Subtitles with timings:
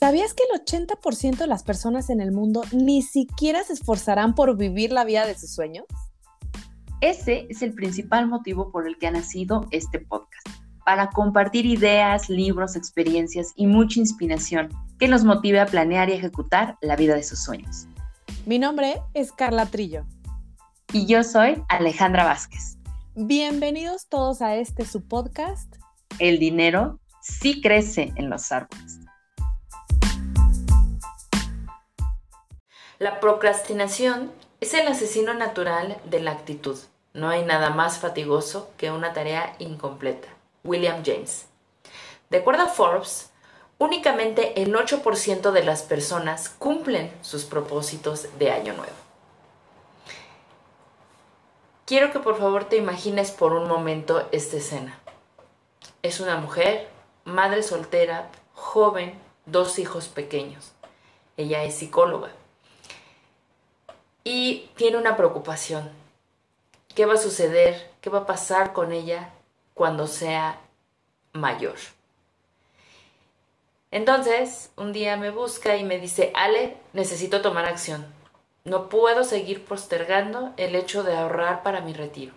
[0.00, 4.56] ¿Sabías que el 80% de las personas en el mundo ni siquiera se esforzarán por
[4.56, 5.84] vivir la vida de sus sueños?
[7.02, 10.48] Ese es el principal motivo por el que ha nacido este podcast,
[10.86, 16.78] para compartir ideas, libros, experiencias y mucha inspiración que nos motive a planear y ejecutar
[16.80, 17.86] la vida de sus sueños.
[18.46, 20.06] Mi nombre es Carla Trillo.
[20.94, 22.78] Y yo soy Alejandra Vázquez.
[23.16, 25.76] Bienvenidos todos a este su podcast.
[26.18, 28.99] El dinero sí crece en los árboles.
[33.00, 36.78] La procrastinación es el asesino natural de la actitud.
[37.14, 40.28] No hay nada más fatigoso que una tarea incompleta.
[40.64, 41.46] William James.
[42.28, 43.30] De acuerdo a Forbes,
[43.78, 48.92] únicamente el 8% de las personas cumplen sus propósitos de año nuevo.
[51.86, 55.00] Quiero que por favor te imagines por un momento esta escena.
[56.02, 56.86] Es una mujer,
[57.24, 60.72] madre soltera, joven, dos hijos pequeños.
[61.38, 62.32] Ella es psicóloga
[64.24, 65.90] y tiene una preocupación.
[66.94, 67.90] ¿Qué va a suceder?
[68.00, 69.30] ¿Qué va a pasar con ella
[69.74, 70.60] cuando sea
[71.32, 71.76] mayor?
[73.92, 78.06] Entonces, un día me busca y me dice, Ale, necesito tomar acción.
[78.64, 82.32] No puedo seguir postergando el hecho de ahorrar para mi retiro.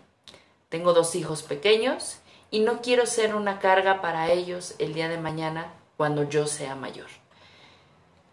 [0.69, 2.17] Tengo dos hijos pequeños
[2.49, 6.75] y no quiero ser una carga para ellos el día de mañana cuando yo sea
[6.75, 7.22] mayor.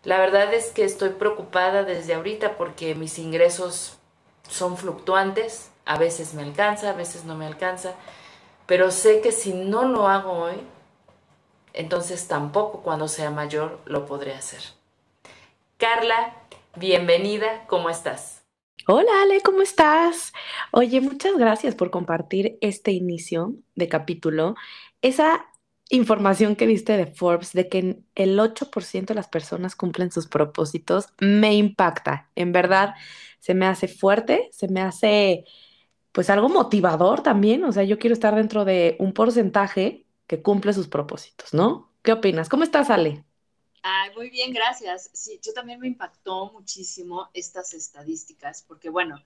[0.03, 3.99] La verdad es que estoy preocupada desde ahorita porque mis ingresos
[4.49, 7.95] son fluctuantes, a veces me alcanza, a veces no me alcanza,
[8.67, 10.57] pero sé que si no lo hago hoy,
[11.75, 14.63] entonces tampoco cuando sea mayor lo podré hacer.
[15.77, 16.35] Carla,
[16.77, 18.43] bienvenida, ¿cómo estás?
[18.87, 20.33] Hola Ale, ¿cómo estás?
[20.73, 24.55] Oye, muchas gracias por compartir este inicio de capítulo.
[25.03, 25.47] Esa
[25.91, 31.09] información que viste de Forbes de que el 8% de las personas cumplen sus propósitos
[31.21, 32.31] me impacta.
[32.37, 32.95] En verdad,
[33.41, 35.45] se me hace fuerte, se me hace
[36.13, 37.65] pues algo motivador también.
[37.65, 41.93] O sea, yo quiero estar dentro de un porcentaje que cumple sus propósitos, ¿no?
[42.03, 42.49] ¿Qué opinas?
[42.49, 43.25] ¿Cómo estás, Ale?
[43.83, 45.11] Ay, muy bien, gracias.
[45.15, 49.17] Sí, yo también me impactó muchísimo estas estadísticas, porque bueno,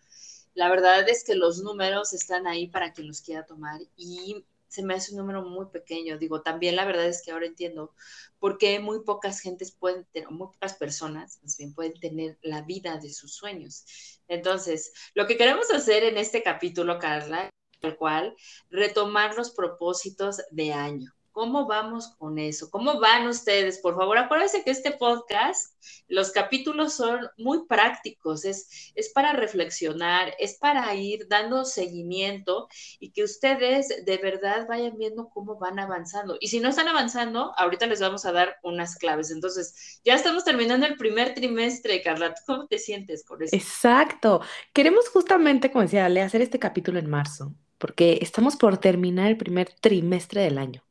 [0.55, 4.45] la verdad es que los números están ahí para quien los quiera tomar y
[4.75, 6.19] se me hace un número muy pequeño.
[6.19, 7.95] Digo, también la verdad es que ahora entiendo
[8.39, 12.63] por qué muy pocas gentes pueden tener, muy pocas personas más bien pueden tener la
[12.63, 13.85] vida de sus sueños.
[14.29, 18.35] Entonces, lo que queremos hacer en este capítulo, Carla, tal cual,
[18.71, 21.14] retomar los propósitos de año.
[21.35, 22.71] ¿Cómo vamos con eso?
[22.71, 23.81] ¿Cómo van ustedes?
[23.81, 25.75] Por favor, acuérdense que este podcast,
[26.07, 32.69] los capítulos son muy prácticos, es, es para reflexionar, es para ir dando seguimiento
[33.01, 36.37] y que ustedes de verdad vayan viendo cómo van avanzando.
[36.39, 39.33] Y si no están avanzando, ahorita les vamos a dar unas claves.
[39.33, 42.33] Entonces, ya estamos terminando el primer trimestre, Carla.
[42.47, 43.57] ¿Cómo te sientes con eso?
[43.57, 44.41] Exacto.
[44.73, 49.37] Queremos justamente, como decía Ale, hacer este capítulo en marzo, porque estamos por terminar el
[49.37, 50.85] primer trimestre del año.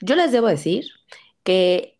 [0.00, 0.86] Yo les debo decir
[1.42, 1.98] que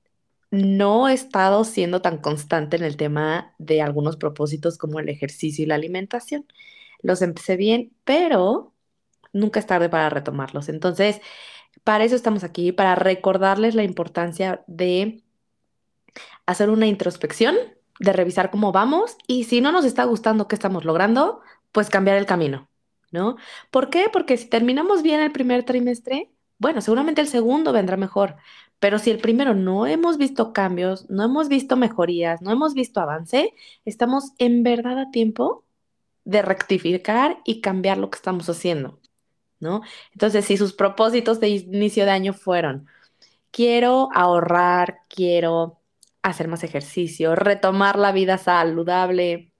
[0.51, 5.65] no he estado siendo tan constante en el tema de algunos propósitos como el ejercicio
[5.65, 6.47] y la alimentación.
[7.01, 8.75] Los empecé bien, pero
[9.33, 10.69] nunca es tarde para retomarlos.
[10.69, 11.21] Entonces,
[11.85, 15.23] para eso estamos aquí, para recordarles la importancia de
[16.47, 17.57] hacer una introspección,
[17.99, 21.41] de revisar cómo vamos y si no nos está gustando qué estamos logrando,
[21.73, 22.69] pues cambiar el camino,
[23.11, 23.37] ¿no?
[23.71, 24.07] ¿Por qué?
[24.13, 26.31] Porque si terminamos bien el primer trimestre,
[26.63, 28.37] bueno, seguramente el segundo vendrá mejor,
[28.79, 33.01] pero si el primero no hemos visto cambios, no hemos visto mejorías, no hemos visto
[33.01, 33.53] avance,
[33.85, 35.65] estamos en verdad a tiempo
[36.25, 39.01] de rectificar y cambiar lo que estamos haciendo,
[39.59, 39.83] ¿no?
[40.13, 42.87] Entonces, si sus propósitos de inicio de año fueron,
[43.51, 45.81] quiero ahorrar, quiero
[46.23, 49.53] hacer más ejercicio, retomar la vida saludable,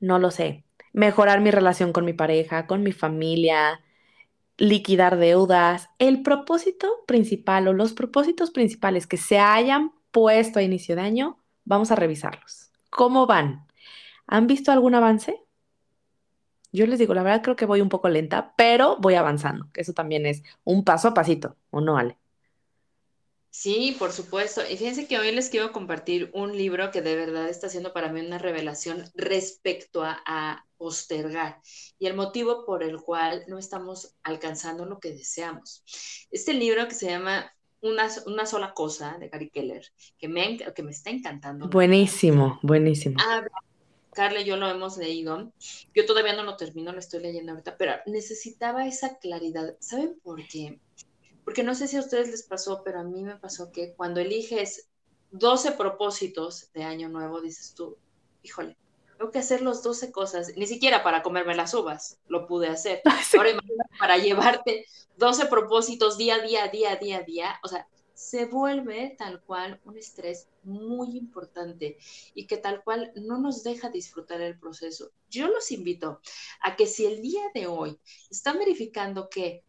[0.00, 3.82] no lo sé, mejorar mi relación con mi pareja, con mi familia,
[4.60, 10.94] liquidar deudas, el propósito principal o los propósitos principales que se hayan puesto a inicio
[10.94, 12.70] de año, vamos a revisarlos.
[12.90, 13.66] ¿Cómo van?
[14.26, 15.42] ¿Han visto algún avance?
[16.72, 19.94] Yo les digo, la verdad creo que voy un poco lenta, pero voy avanzando, eso
[19.94, 22.19] también es un paso a pasito, ¿o no, Ale?
[23.60, 24.62] Sí, por supuesto.
[24.62, 28.10] Y fíjense que hoy les quiero compartir un libro que de verdad está haciendo para
[28.10, 31.60] mí una revelación respecto a, postergar
[31.98, 35.84] y el motivo por el cual no estamos alcanzando lo que deseamos.
[36.30, 37.52] Este libro que se llama
[37.82, 39.84] Una, una sola cosa de Gary Keller,
[40.16, 41.68] que me, que me está encantando.
[41.68, 43.16] Buenísimo, buenísimo.
[43.20, 43.44] Ah,
[44.14, 45.52] Carla y yo lo hemos leído.
[45.94, 49.76] Yo todavía no lo termino, lo estoy leyendo ahorita, pero necesitaba esa claridad.
[49.80, 50.80] ¿Saben por qué?
[51.50, 54.20] Porque no sé si a ustedes les pasó, pero a mí me pasó que cuando
[54.20, 54.88] eliges
[55.32, 57.98] 12 propósitos de año nuevo, dices tú,
[58.44, 58.76] híjole,
[59.18, 63.02] tengo que hacer los 12 cosas, ni siquiera para comerme las uvas, lo pude hacer.
[63.36, 64.86] Ahora imagínate para llevarte
[65.16, 69.80] 12 propósitos día a día, día a día, día, o sea, se vuelve tal cual
[69.84, 71.98] un estrés muy importante
[72.32, 75.10] y que tal cual no nos deja disfrutar el proceso.
[75.28, 76.20] Yo los invito
[76.60, 77.98] a que si el día de hoy
[78.30, 79.64] están verificando que,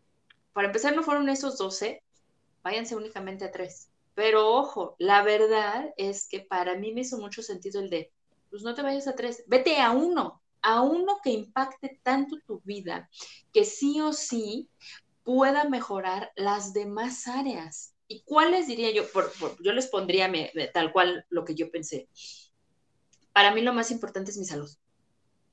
[0.54, 2.04] para empezar, no fueron esos 12,
[2.64, 3.90] váyanse únicamente a tres.
[4.14, 8.12] Pero ojo, la verdad es que para mí me hizo mucho sentido el de,
[8.50, 12.62] pues no te vayas a tres, vete a uno, a uno que impacte tanto tu
[12.66, 13.10] vida,
[13.54, 14.70] que sí o sí
[15.24, 17.96] pueda mejorar las demás áreas.
[18.08, 19.04] ¿Y cuáles diría yo?
[19.64, 20.30] yo les pondría
[20.74, 22.10] tal cual lo que yo pensé.
[23.32, 24.70] Para mí lo más importante es mi salud.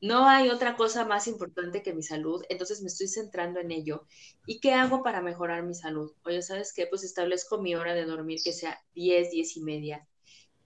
[0.00, 4.06] No hay otra cosa más importante que mi salud, entonces me estoy centrando en ello.
[4.46, 6.12] ¿Y qué hago para mejorar mi salud?
[6.24, 6.86] Oye, ¿sabes qué?
[6.86, 10.06] Pues establezco mi hora de dormir que sea 10, 10 y media.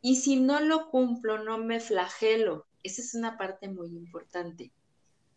[0.02, 2.66] Y si no lo cumplo, no me flagelo.
[2.82, 4.72] Esa es una parte muy importante.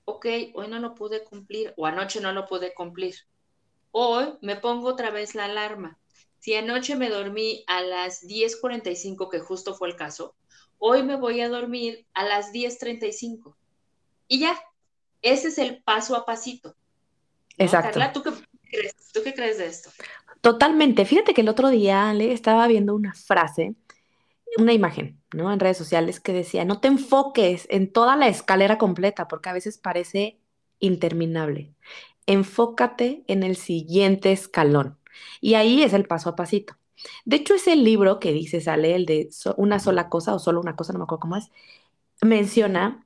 [0.05, 0.25] Ok,
[0.55, 3.15] hoy no lo pude cumplir o anoche no lo pude cumplir.
[3.91, 5.99] Hoy me pongo otra vez la alarma.
[6.39, 10.35] Si anoche me dormí a las 10.45, que justo fue el caso,
[10.79, 13.57] hoy me voy a dormir a las 10.35.
[14.27, 14.57] Y ya,
[15.21, 16.75] ese es el paso a pasito.
[17.57, 17.99] Exacto.
[17.99, 18.31] Carla, ¿tú qué,
[18.69, 18.95] crees?
[19.13, 19.89] ¿tú qué crees de esto?
[20.41, 21.05] Totalmente.
[21.05, 23.75] Fíjate que el otro día le estaba viendo una frase,
[24.57, 25.51] una imagen, ¿no?
[25.51, 29.53] En redes sociales que decía, no te enfoques en toda la escalera completa, porque a
[29.53, 30.39] veces parece
[30.79, 31.73] interminable.
[32.27, 34.97] Enfócate en el siguiente escalón.
[35.41, 36.75] Y ahí es el paso a pasito.
[37.25, 40.75] De hecho, ese libro que dice, sale el de una sola cosa o solo una
[40.75, 41.51] cosa, no me acuerdo cómo es,
[42.21, 43.04] menciona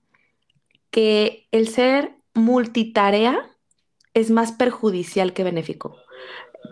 [0.91, 3.49] que el ser multitarea
[4.13, 5.97] es más perjudicial que benéfico.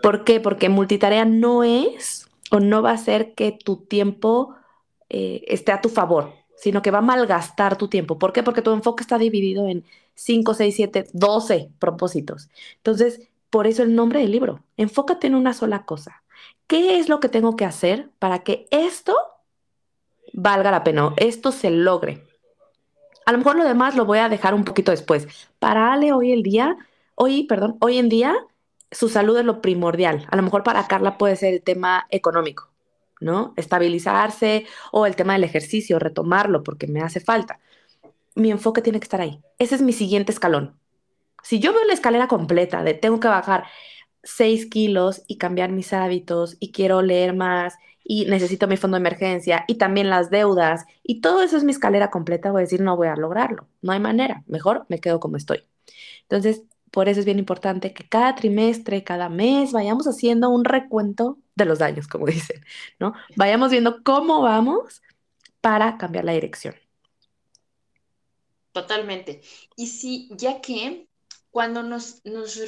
[0.02, 0.40] ¿Por qué?
[0.40, 4.54] Porque multitarea no es o no va a hacer que tu tiempo
[5.08, 8.18] eh, esté a tu favor, sino que va a malgastar tu tiempo.
[8.18, 8.42] ¿Por qué?
[8.42, 9.84] Porque tu enfoque está dividido en
[10.14, 12.48] 5, 6, 7, 12 propósitos.
[12.76, 14.64] Entonces, por eso el nombre del libro.
[14.76, 16.22] Enfócate en una sola cosa.
[16.66, 19.16] ¿Qué es lo que tengo que hacer para que esto
[20.32, 22.27] valga la pena, esto se logre?
[23.28, 25.28] A lo mejor lo demás lo voy a dejar un poquito después.
[25.58, 26.78] Para Ale hoy el día,
[27.14, 28.34] hoy, perdón, hoy en día
[28.90, 30.26] su salud es lo primordial.
[30.30, 32.70] A lo mejor para Carla puede ser el tema económico,
[33.20, 33.52] ¿no?
[33.58, 37.60] Estabilizarse o el tema del ejercicio, retomarlo porque me hace falta.
[38.34, 39.42] Mi enfoque tiene que estar ahí.
[39.58, 40.80] Ese es mi siguiente escalón.
[41.42, 43.64] Si yo veo la escalera completa de tengo que bajar
[44.22, 47.74] 6 kilos y cambiar mis hábitos y quiero leer más
[48.08, 51.72] y necesito mi fondo de emergencia y también las deudas y todo eso es mi
[51.72, 55.20] escalera completa, voy a decir no voy a lograrlo, no hay manera, mejor me quedo
[55.20, 55.62] como estoy.
[56.22, 61.38] Entonces, por eso es bien importante que cada trimestre, cada mes, vayamos haciendo un recuento
[61.54, 62.64] de los daños, como dicen,
[62.98, 63.12] ¿no?
[63.36, 65.02] Vayamos viendo cómo vamos
[65.60, 66.74] para cambiar la dirección.
[68.72, 69.42] Totalmente.
[69.76, 71.08] Y si, ya que
[71.50, 72.58] cuando nos, nos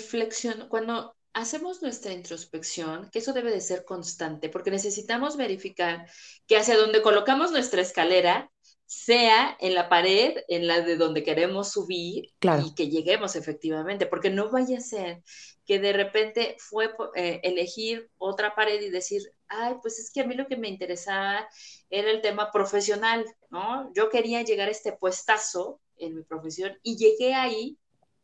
[0.69, 6.07] cuando hacemos nuestra introspección, que eso debe de ser constante, porque necesitamos verificar
[6.47, 8.51] que hacia donde colocamos nuestra escalera
[8.87, 12.33] sea en la pared, en la de donde queremos subir
[12.65, 15.23] y que lleguemos efectivamente, porque no vaya a ser
[15.65, 20.27] que de repente fue eh, elegir otra pared y decir, ay, pues es que a
[20.27, 21.49] mí lo que me interesaba
[21.89, 23.93] era el tema profesional, ¿no?
[23.95, 27.79] Yo quería llegar a este puestazo en mi profesión y llegué ahí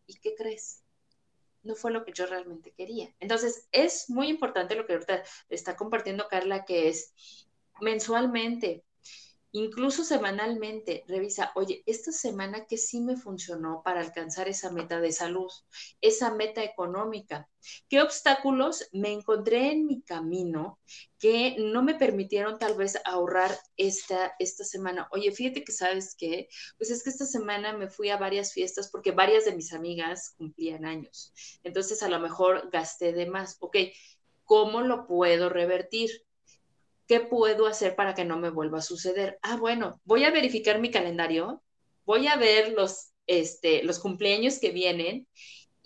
[0.06, 0.82] ¿Y qué crees?
[1.66, 3.12] No fue lo que yo realmente quería.
[3.20, 7.12] Entonces, es muy importante lo que ahorita está compartiendo Carla, que es
[7.80, 8.84] mensualmente,
[9.58, 15.12] incluso semanalmente, revisa, oye, esta semana que sí me funcionó para alcanzar esa meta de
[15.12, 15.50] salud,
[16.02, 17.48] esa meta económica,
[17.88, 20.78] qué obstáculos me encontré en mi camino
[21.18, 25.08] que no me permitieron tal vez ahorrar esta, esta semana.
[25.10, 28.90] Oye, fíjate que sabes que, pues es que esta semana me fui a varias fiestas
[28.90, 31.32] porque varias de mis amigas cumplían años.
[31.62, 33.56] Entonces a lo mejor gasté de más.
[33.60, 33.76] Ok,
[34.44, 36.25] ¿cómo lo puedo revertir?
[37.06, 39.38] ¿Qué puedo hacer para que no me vuelva a suceder?
[39.42, 41.62] Ah, bueno, voy a verificar mi calendario,
[42.04, 45.26] voy a ver los, este, los cumpleaños que vienen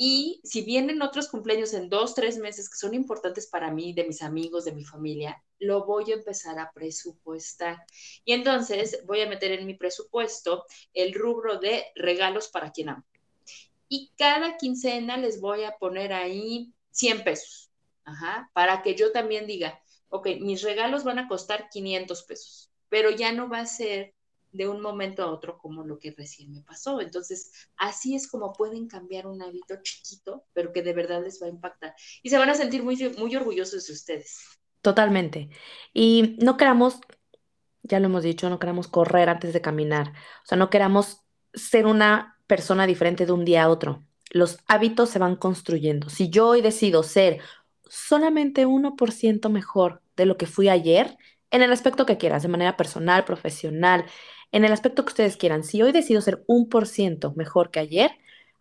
[0.03, 4.05] y si vienen otros cumpleaños en dos, tres meses que son importantes para mí, de
[4.05, 7.85] mis amigos, de mi familia, lo voy a empezar a presupuestar.
[8.25, 13.05] Y entonces voy a meter en mi presupuesto el rubro de regalos para quien amo.
[13.91, 17.71] Y cada quincena les voy a poner ahí 100 pesos,
[18.05, 23.11] Ajá, para que yo también diga, ok, mis regalos van a costar 500 pesos, pero
[23.11, 24.15] ya no va a ser
[24.53, 27.01] de un momento a otro como lo que recién me pasó.
[27.01, 31.47] Entonces, así es como pueden cambiar un hábito chiquito, pero que de verdad les va
[31.47, 31.95] a impactar.
[32.23, 34.39] Y se van a sentir muy, muy orgullosos de ustedes.
[34.83, 35.51] Totalmente.
[35.95, 37.01] Y no queramos
[37.83, 40.11] Ya lo hemos dicho, no queramos correr antes de caminar.
[40.45, 41.23] O sea, no queramos
[41.55, 44.07] ser una persona diferente de un día a otro.
[44.31, 46.11] Los hábitos se van construyendo.
[46.11, 47.41] Si yo hoy decido ser
[47.91, 51.19] solamente uno por ciento mejor de lo que fui ayer,
[51.51, 54.07] en el aspecto que quieras, de manera personal, profesional,
[54.53, 57.81] en el aspecto que ustedes quieran, si hoy decido ser un por ciento mejor que
[57.81, 58.13] ayer,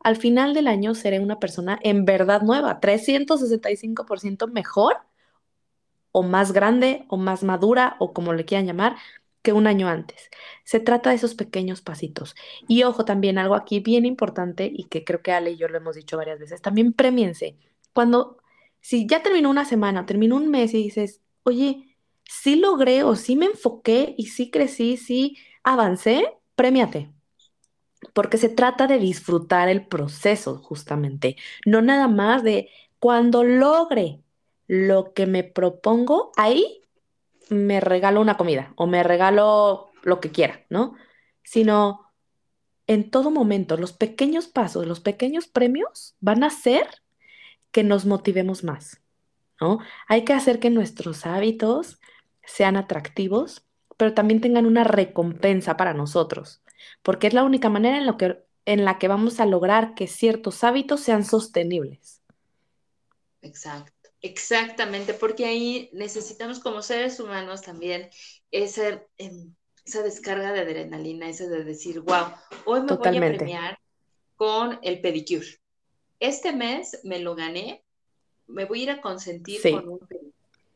[0.02, 4.98] al final del año seré una persona en verdad nueva, 365% mejor
[6.12, 8.96] o más grande o más madura o como le quieran llamar
[9.42, 10.30] que un año antes.
[10.64, 12.36] Se trata de esos pequeños pasitos.
[12.68, 15.78] Y ojo, también algo aquí bien importante y que creo que Ale y yo lo
[15.78, 17.58] hemos dicho varias veces, también premiense.
[17.94, 18.39] Cuando,
[18.82, 23.36] si ya terminó una semana, terminó un mes y dices, oye, sí logré o sí
[23.36, 27.12] me enfoqué y sí crecí, sí avancé, premiate.
[28.14, 32.70] Porque se trata de disfrutar el proceso, justamente, no nada más de
[33.00, 34.22] cuando logre
[34.68, 36.82] lo que me propongo, ahí
[37.50, 40.96] me regalo una comida o me regalo lo que quiera, ¿no?
[41.44, 42.12] Sino
[42.88, 46.88] en todo momento, los pequeños pasos, los pequeños premios van a hacer
[47.72, 49.02] que nos motivemos más,
[49.60, 49.80] ¿no?
[50.08, 52.00] Hay que hacer que nuestros hábitos
[52.44, 53.66] sean atractivos,
[53.98, 56.62] pero también tengan una recompensa para nosotros,
[57.04, 60.08] porque es la única manera en, lo que, en la que vamos a lograr que
[60.08, 62.22] ciertos hábitos sean sostenibles.
[63.42, 63.94] Exacto.
[64.22, 68.10] Exactamente, porque ahí necesitamos como seres humanos también
[68.52, 72.34] esa, em, esa descarga de adrenalina, esa de decir, wow,
[72.66, 73.80] hoy me voy a premiar
[74.36, 75.48] con el pedicure.
[76.20, 77.84] Este mes me lo gané,
[78.48, 80.00] me voy a ir a consentir con un.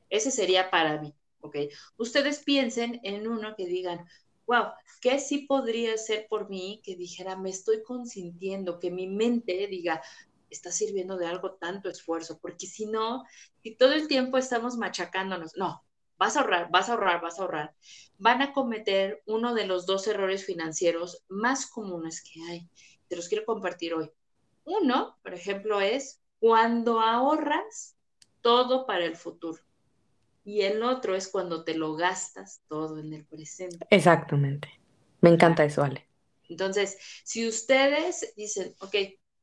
[0.09, 1.57] Ese sería para mí, ¿ok?
[1.97, 4.05] Ustedes piensen en uno que digan,
[4.45, 4.65] wow,
[5.01, 10.01] ¿qué sí podría ser por mí que dijera, me estoy consintiendo, que mi mente diga,
[10.49, 13.23] está sirviendo de algo tanto esfuerzo, porque si no,
[13.63, 15.83] si todo el tiempo estamos machacándonos, no,
[16.17, 17.75] vas a ahorrar, vas a ahorrar, vas a ahorrar,
[18.17, 22.69] van a cometer uno de los dos errores financieros más comunes que hay.
[23.07, 24.11] Te los quiero compartir hoy.
[24.65, 27.95] Uno, por ejemplo, es cuando ahorras
[28.41, 29.61] todo para el futuro.
[30.45, 33.85] Y el otro es cuando te lo gastas todo en el presente.
[33.89, 34.69] Exactamente.
[35.21, 36.05] Me encanta eso, Ale.
[36.49, 38.95] Entonces, si ustedes dicen, ok,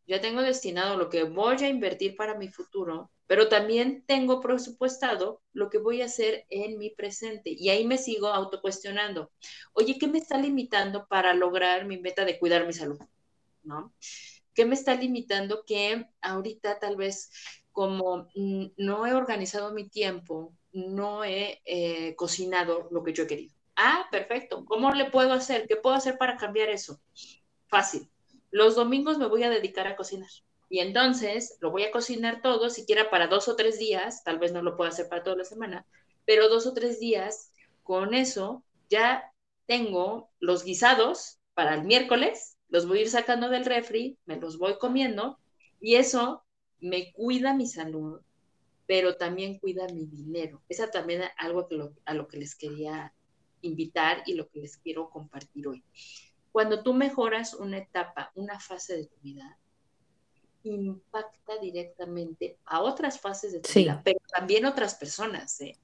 [0.07, 5.41] ya tengo destinado lo que voy a invertir para mi futuro, pero también tengo presupuestado
[5.53, 7.51] lo que voy a hacer en mi presente.
[7.51, 9.31] Y ahí me sigo autocuestionando.
[9.73, 12.99] Oye, ¿qué me está limitando para lograr mi meta de cuidar mi salud?
[13.63, 13.95] ¿No?
[14.55, 17.31] ¿Qué me está limitando que ahorita tal vez
[17.73, 23.55] como no he organizado mi tiempo, no he eh, cocinado lo que yo he querido?
[23.77, 24.65] Ah, perfecto.
[24.65, 25.67] ¿Cómo le puedo hacer?
[25.67, 27.01] ¿Qué puedo hacer para cambiar eso?
[27.69, 28.11] Fácil
[28.51, 30.31] los domingos me voy a dedicar a cocinar.
[30.69, 34.53] Y entonces lo voy a cocinar todo, siquiera para dos o tres días, tal vez
[34.53, 35.87] no lo pueda hacer para toda la semana,
[36.25, 37.53] pero dos o tres días,
[37.83, 39.33] con eso ya
[39.67, 44.59] tengo los guisados para el miércoles, los voy a ir sacando del refri, me los
[44.59, 45.39] voy comiendo
[45.81, 46.45] y eso
[46.81, 48.21] me cuida mi salud,
[48.87, 50.63] pero también cuida mi dinero.
[50.69, 53.15] Esa también es algo que a lo que les quería
[53.63, 55.85] invitar y lo que les quiero compartir hoy.
[56.53, 59.59] Cuando tú mejoras una etapa, una fase de tu vida,
[60.63, 65.61] impacta directamente a otras fases de tu vida, pero también otras personas.
[65.61, 65.79] ¿eh?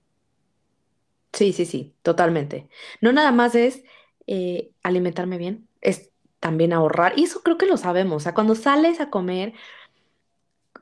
[1.32, 2.68] Sí, sí, sí, totalmente.
[3.00, 3.84] No nada más es
[4.26, 6.10] eh, alimentarme bien, es
[6.46, 7.14] también ahorrar.
[7.16, 8.18] Y eso creo que lo sabemos.
[8.18, 9.52] O sea, cuando sales a comer,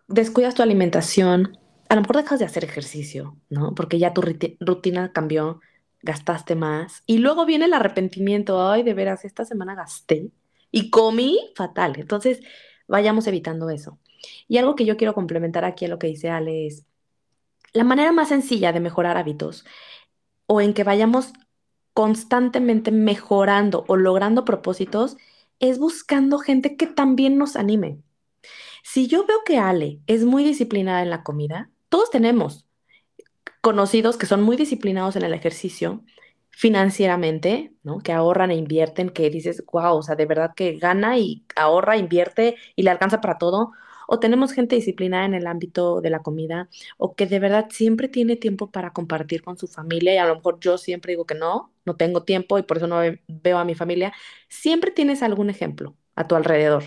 [0.09, 3.75] descuidas tu alimentación, a lo mejor dejas de hacer ejercicio, ¿no?
[3.75, 4.21] Porque ya tu
[4.61, 5.61] rutina cambió,
[6.03, 10.31] gastaste más y luego viene el arrepentimiento, ay, de veras, esta semana gasté
[10.71, 11.95] y comí fatal.
[11.97, 12.41] Entonces,
[12.87, 13.99] vayamos evitando eso.
[14.47, 16.85] Y algo que yo quiero complementar aquí a lo que dice Ale es,
[17.73, 19.65] la manera más sencilla de mejorar hábitos
[20.45, 21.33] o en que vayamos
[21.95, 25.17] constantemente mejorando o logrando propósitos
[25.61, 28.01] es buscando gente que también nos anime.
[28.83, 32.67] Si yo veo que Ale es muy disciplinada en la comida, todos tenemos,
[33.61, 36.05] conocidos que son muy disciplinados en el ejercicio
[36.51, 37.99] financieramente, ¿no?
[37.99, 41.97] Que ahorran e invierten, que dices, wow, o sea, de verdad que gana y ahorra,
[41.97, 43.73] invierte y le alcanza para todo.
[44.07, 46.69] O tenemos gente disciplinada en el ámbito de la comida,
[46.99, 50.37] o que de verdad siempre tiene tiempo para compartir con su familia, y a lo
[50.37, 53.65] mejor yo siempre digo que no, no tengo tiempo y por eso no veo a
[53.65, 54.13] mi familia.
[54.49, 56.85] Siempre tienes algún ejemplo a tu alrededor.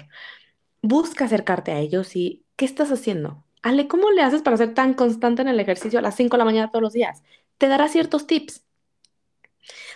[0.81, 3.43] Busca acercarte a ellos y, ¿qué estás haciendo?
[3.63, 6.39] Ale, ¿cómo le haces para ser tan constante en el ejercicio a las 5 de
[6.39, 7.23] la mañana todos los días?
[7.57, 8.63] Te dará ciertos tips.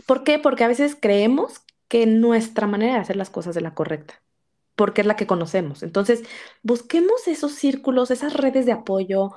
[0.05, 0.39] ¿Por qué?
[0.39, 4.21] Porque a veces creemos que nuestra manera de hacer las cosas es la correcta,
[4.81, 5.83] porque es la que conocemos.
[5.83, 6.23] Entonces,
[6.63, 9.31] busquemos esos círculos, esas redes de apoyo,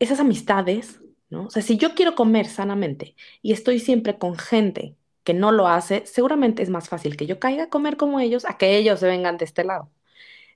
[0.00, 0.98] esas amistades,
[1.30, 1.44] ¿no?
[1.44, 5.68] O sea, si yo quiero comer sanamente y estoy siempre con gente que no lo
[5.68, 8.98] hace, seguramente es más fácil que yo caiga a comer como ellos a que ellos
[8.98, 9.88] se vengan de este lado.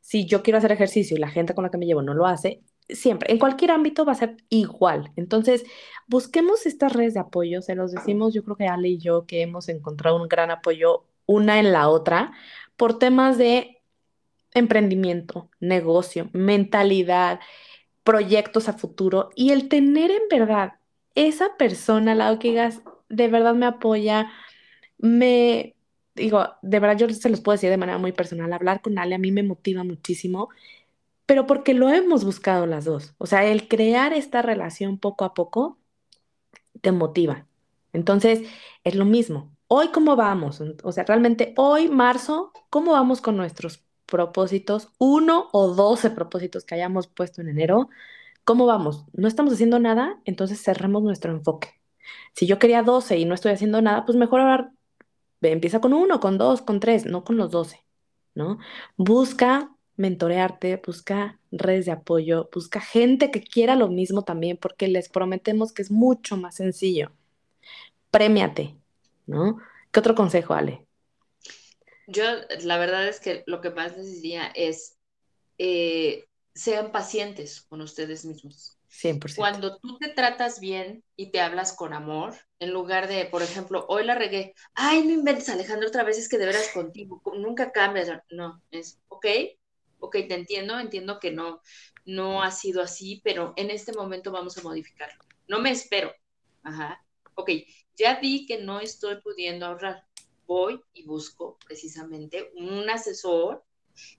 [0.00, 2.26] Si yo quiero hacer ejercicio y la gente con la que me llevo no lo
[2.26, 5.12] hace, siempre, en cualquier ámbito va a ser igual.
[5.14, 5.64] Entonces,
[6.08, 9.42] busquemos estas redes de apoyo, se los decimos, yo creo que Ale y yo que
[9.42, 12.32] hemos encontrado un gran apoyo una en la otra
[12.76, 13.75] por temas de
[14.56, 17.40] emprendimiento, negocio, mentalidad,
[18.04, 20.74] proyectos a futuro y el tener en verdad
[21.14, 24.30] esa persona al lado que digas, de verdad me apoya,
[24.98, 25.76] me,
[26.14, 29.14] digo, de verdad yo se los puedo decir de manera muy personal, hablar con Ale
[29.14, 30.48] a mí me motiva muchísimo,
[31.26, 33.14] pero porque lo hemos buscado las dos.
[33.18, 35.78] O sea, el crear esta relación poco a poco
[36.80, 37.46] te motiva.
[37.92, 38.48] Entonces,
[38.84, 39.52] es lo mismo.
[39.68, 40.62] Hoy, ¿cómo vamos?
[40.82, 44.90] O sea, realmente hoy, marzo, ¿cómo vamos con nuestros propósitos?
[44.98, 47.88] Uno o doce propósitos que hayamos puesto en enero.
[48.44, 49.04] ¿Cómo vamos?
[49.12, 50.20] ¿No estamos haciendo nada?
[50.24, 51.80] Entonces cerremos nuestro enfoque.
[52.34, 54.72] Si yo quería 12 y no estoy haciendo nada, pues mejor ahora
[55.42, 57.84] empieza con uno, con dos, con tres, no con los 12,
[58.34, 58.58] ¿no?
[58.96, 65.08] Busca mentorearte, busca redes de apoyo, busca gente que quiera lo mismo también, porque les
[65.08, 67.12] prometemos que es mucho más sencillo.
[68.10, 68.76] Premiate,
[69.26, 69.58] ¿no?
[69.90, 70.85] ¿Qué otro consejo, Ale?
[72.06, 72.24] Yo,
[72.62, 74.96] la verdad es que lo que más les diría es,
[75.58, 78.78] eh, sean pacientes con ustedes mismos.
[78.88, 79.36] 100%.
[79.36, 83.84] Cuando tú te tratas bien y te hablas con amor, en lugar de, por ejemplo,
[83.88, 87.72] hoy la regué, ay, no inventes, Alejandro, otra vez es que de veras contigo, nunca
[87.72, 88.08] cambias.
[88.30, 89.26] No, es, ok,
[89.98, 91.60] ok, te entiendo, entiendo que no,
[92.06, 95.22] no ha sido así, pero en este momento vamos a modificarlo.
[95.48, 96.12] No me espero.
[96.62, 97.04] Ajá.
[97.34, 97.50] Ok,
[97.96, 100.04] ya vi que no estoy pudiendo ahorrar.
[100.46, 103.64] Voy y busco precisamente un asesor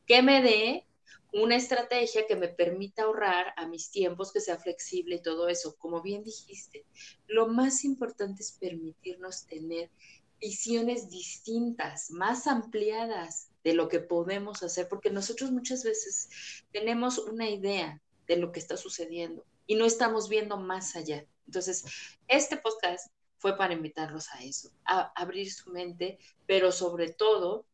[0.06, 0.88] que me dé
[1.34, 5.76] una estrategia que me permita ahorrar a mis tiempos, que sea flexible y todo eso.
[5.78, 6.86] Como bien dijiste,
[7.28, 9.92] lo más importante es permitirnos tener
[10.40, 16.30] visiones distintas, más ampliadas de lo que podemos hacer, porque nosotros muchas veces
[16.72, 21.26] tenemos una idea de lo que está sucediendo y no estamos viendo más allá.
[21.46, 21.86] Entonces,
[22.28, 27.66] este podcast fue para invitarlos a eso, a abrir su mente, pero sobre todo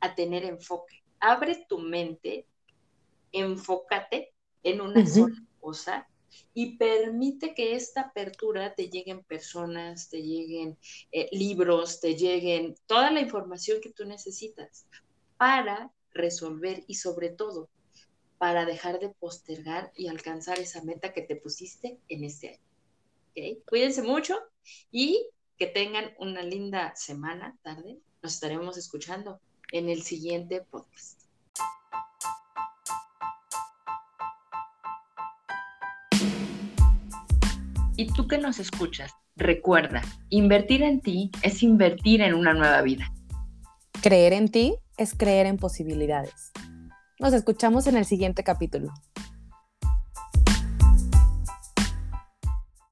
[0.00, 1.02] a tener enfoque.
[1.20, 2.46] Abre tu mente
[3.32, 6.08] enfócate en una sola cosa
[6.54, 10.78] y permite que esta apertura te lleguen personas, te lleguen
[11.10, 14.86] eh, libros, te lleguen toda la información que tú necesitas
[15.36, 17.70] para resolver y sobre todo
[18.38, 22.67] para dejar de postergar y alcanzar esa meta que te pusiste en este año.
[23.38, 23.62] ¿Okay?
[23.68, 24.36] Cuídense mucho
[24.90, 27.98] y que tengan una linda semana, tarde.
[28.20, 31.20] Nos estaremos escuchando en el siguiente podcast.
[37.96, 43.12] Y tú que nos escuchas, recuerda, invertir en ti es invertir en una nueva vida.
[44.02, 46.50] Creer en ti es creer en posibilidades.
[47.20, 48.92] Nos escuchamos en el siguiente capítulo.